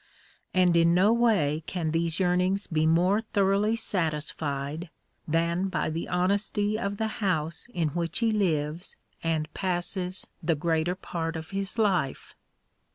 And 0.51 0.75
in 0.75 0.95
no 0.95 1.13
way 1.13 1.63
can 1.67 1.91
these 1.91 2.19
yearnings 2.19 2.65
be 2.65 2.87
more 2.87 3.21
thoroughly 3.21 3.75
satisfied 3.75 4.89
than 5.27 5.67
by 5.67 5.91
the 5.91 6.07
honesty 6.07 6.75
of 6.75 6.97
the 6.97 7.07
house 7.21 7.67
in 7.71 7.89
which 7.89 8.17
he 8.17 8.31
lives 8.31 8.95
and 9.21 9.53
passes 9.53 10.25
the 10.41 10.55
greater 10.55 10.95
part 10.95 11.35
of 11.35 11.51
his 11.51 11.77
life. 11.77 12.33